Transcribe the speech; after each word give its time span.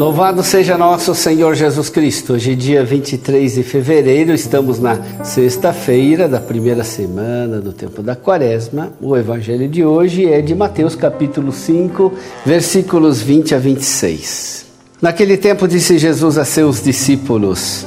Louvado 0.00 0.42
seja 0.42 0.78
nosso 0.78 1.14
Senhor 1.14 1.54
Jesus 1.54 1.90
Cristo. 1.90 2.32
Hoje, 2.32 2.56
dia 2.56 2.82
23 2.82 3.54
de 3.54 3.62
fevereiro, 3.62 4.32
estamos 4.32 4.80
na 4.80 4.98
sexta-feira 5.22 6.26
da 6.26 6.40
primeira 6.40 6.82
semana 6.82 7.60
do 7.60 7.70
tempo 7.70 8.02
da 8.02 8.16
Quaresma. 8.16 8.92
O 9.00 9.14
evangelho 9.16 9.68
de 9.68 9.84
hoje 9.84 10.24
é 10.26 10.40
de 10.40 10.54
Mateus, 10.54 10.96
capítulo 10.96 11.52
5, 11.52 12.12
versículos 12.46 13.20
20 13.20 13.54
a 13.54 13.58
26. 13.58 14.64
Naquele 15.02 15.36
tempo 15.36 15.68
disse 15.68 15.98
Jesus 15.98 16.38
a 16.38 16.44
seus 16.46 16.82
discípulos: 16.82 17.86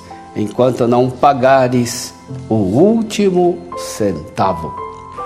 enquanto 0.35 0.87
não 0.87 1.09
pagares 1.09 2.13
o 2.49 2.55
último 2.55 3.57
centavo. 3.77 4.73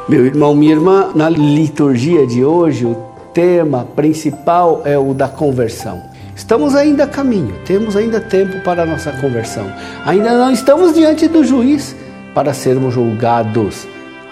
Meu 0.07 0.25
irmão, 0.25 0.53
minha 0.53 0.73
irmã, 0.73 1.11
na 1.15 1.29
liturgia 1.29 2.27
de 2.27 2.43
hoje, 2.43 2.85
o 2.85 2.95
tema 3.33 3.87
principal 3.95 4.81
é 4.85 4.97
o 4.97 5.13
da 5.13 5.27
conversão. 5.27 6.01
Estamos 6.35 6.75
ainda 6.75 7.05
a 7.05 7.07
caminho, 7.07 7.55
temos 7.65 7.95
ainda 7.95 8.19
tempo 8.19 8.59
para 8.61 8.83
a 8.83 8.85
nossa 8.85 9.11
conversão. 9.13 9.65
Ainda 10.05 10.37
não 10.37 10.51
estamos 10.51 10.93
diante 10.93 11.27
do 11.27 11.43
juiz 11.43 11.95
para 12.33 12.53
sermos 12.53 12.93
julgados. 12.93 13.87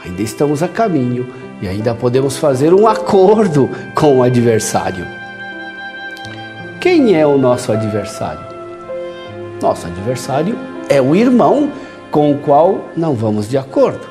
Ainda 0.06 0.22
estamos 0.22 0.62
a 0.62 0.68
caminho 0.68 1.28
e 1.62 1.68
ainda 1.68 1.96
podemos 1.96 2.38
fazer 2.38 2.74
um 2.74 2.88
acordo 2.88 3.70
com 3.96 4.18
o 4.18 4.24
adversário. 4.24 5.08
Quem 6.82 7.16
é 7.16 7.26
o 7.26 7.38
nosso 7.38 7.72
adversário? 7.72 8.46
Nosso 9.62 9.88
adversário 9.88 10.58
é 10.94 11.02
o 11.02 11.16
irmão 11.16 11.72
com 12.12 12.32
o 12.32 12.38
qual 12.38 12.90
não 12.96 13.16
vamos 13.16 13.50
de 13.50 13.58
acordo. 13.58 14.02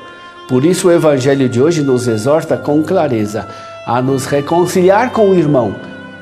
Por 0.49 0.65
isso, 0.65 0.89
o 0.89 0.91
Evangelho 0.91 1.47
de 1.47 1.61
hoje 1.61 1.81
nos 1.81 2.07
exorta 2.07 2.57
com 2.57 2.83
clareza 2.83 3.47
a 3.87 4.01
nos 4.01 4.25
reconciliar 4.25 5.11
com 5.11 5.29
o 5.29 5.35
irmão 5.35 5.73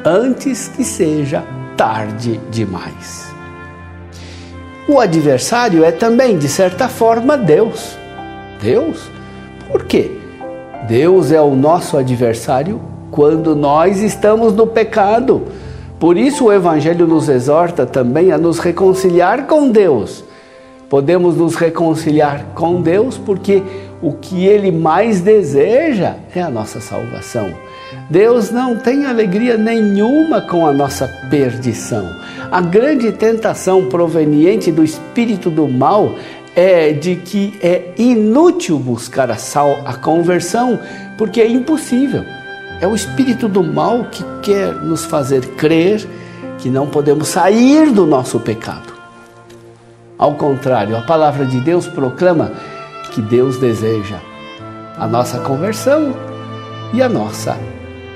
antes 0.05 0.67
que 0.67 0.83
seja 0.83 1.43
tarde 1.75 2.39
demais. 2.51 3.33
O 4.87 4.99
adversário 4.99 5.83
é 5.83 5.91
também, 5.91 6.37
de 6.37 6.47
certa 6.47 6.87
forma, 6.87 7.35
Deus. 7.35 7.97
Deus? 8.61 9.09
Por 9.71 9.85
quê? 9.85 10.11
Deus 10.87 11.31
é 11.31 11.41
o 11.41 11.55
nosso 11.55 11.97
adversário 11.97 12.79
quando 13.09 13.55
nós 13.55 13.99
estamos 13.99 14.53
no 14.53 14.67
pecado. 14.67 15.47
Por 15.99 16.17
isso 16.17 16.45
o 16.45 16.53
Evangelho 16.53 17.07
nos 17.07 17.29
exorta 17.29 17.85
também 17.85 18.31
a 18.31 18.37
nos 18.37 18.59
reconciliar 18.59 19.47
com 19.47 19.69
Deus. 19.69 20.23
Podemos 20.91 21.37
nos 21.37 21.55
reconciliar 21.55 22.47
com 22.53 22.81
Deus 22.81 23.17
porque 23.17 23.63
o 24.01 24.11
que 24.11 24.45
ele 24.45 24.73
mais 24.73 25.21
deseja 25.21 26.15
é 26.35 26.41
a 26.41 26.49
nossa 26.49 26.81
salvação. 26.81 27.49
Deus 28.09 28.51
não 28.51 28.75
tem 28.75 29.05
alegria 29.05 29.55
nenhuma 29.55 30.41
com 30.41 30.67
a 30.67 30.73
nossa 30.73 31.07
perdição. 31.29 32.05
A 32.51 32.59
grande 32.59 33.09
tentação 33.13 33.87
proveniente 33.87 34.69
do 34.69 34.83
espírito 34.83 35.49
do 35.49 35.65
mal 35.65 36.15
é 36.57 36.91
de 36.91 37.15
que 37.15 37.57
é 37.63 37.93
inútil 37.97 38.77
buscar 38.77 39.31
a 39.31 39.37
sal, 39.37 39.79
a 39.85 39.93
conversão, 39.93 40.77
porque 41.17 41.39
é 41.39 41.47
impossível. 41.47 42.25
É 42.81 42.85
o 42.85 42.93
espírito 42.93 43.47
do 43.47 43.63
mal 43.63 44.07
que 44.11 44.25
quer 44.41 44.73
nos 44.75 45.05
fazer 45.05 45.55
crer 45.55 46.05
que 46.57 46.67
não 46.67 46.85
podemos 46.85 47.29
sair 47.29 47.89
do 47.91 48.05
nosso 48.05 48.41
pecado. 48.41 49.00
Ao 50.21 50.35
contrário, 50.35 50.95
a 50.95 51.01
palavra 51.01 51.47
de 51.47 51.59
Deus 51.59 51.87
proclama 51.87 52.51
que 53.11 53.23
Deus 53.23 53.57
deseja 53.57 54.19
a 54.95 55.07
nossa 55.07 55.39
conversão 55.39 56.13
e 56.93 57.01
a 57.01 57.09
nossa 57.09 57.57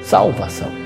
salvação. 0.03 0.84